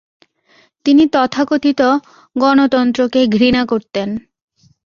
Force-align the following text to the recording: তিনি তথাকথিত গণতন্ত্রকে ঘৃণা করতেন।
তিনি 0.85 1.03
তথাকথিত 1.07 1.81
গণতন্ত্রকে 2.35 3.21
ঘৃণা 3.27 3.61
করতেন। 3.65 4.09